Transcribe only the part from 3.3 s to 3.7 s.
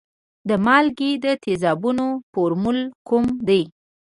دی؟